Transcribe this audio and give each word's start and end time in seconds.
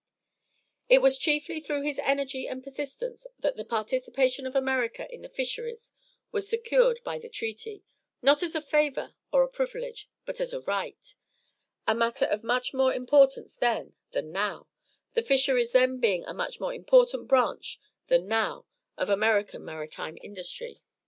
It 0.89 0.97
was 1.03 1.19
chiefly 1.19 1.59
through 1.59 1.83
his 1.83 1.99
energy 1.99 2.47
and 2.47 2.63
persistence 2.63 3.27
that 3.37 3.55
the 3.55 3.63
participation 3.63 4.47
of 4.47 4.55
America 4.55 5.07
in 5.13 5.21
the 5.21 5.29
fisheries 5.29 5.91
was 6.31 6.49
secured 6.49 6.99
by 7.05 7.19
the 7.19 7.29
treaty, 7.29 7.83
not 8.19 8.41
as 8.41 8.55
a 8.55 8.61
favor 8.63 9.13
or 9.31 9.43
a 9.43 9.47
privilege, 9.47 10.09
but 10.25 10.41
as 10.41 10.53
a 10.53 10.61
right 10.61 11.13
a 11.87 11.93
matter 11.93 12.25
of 12.25 12.43
much 12.43 12.73
more 12.73 12.91
importance 12.95 13.53
then 13.53 13.93
than 14.09 14.31
now, 14.31 14.67
the 15.13 15.21
fisheries 15.21 15.71
then 15.71 15.99
being 15.99 16.25
a 16.25 16.33
much 16.33 16.59
more 16.59 16.73
important 16.73 17.27
branch 17.27 17.79
than 18.07 18.27
now 18.27 18.65
of 18.97 19.07
American 19.11 19.63
maritime 19.63 20.17
industry. 20.23 20.81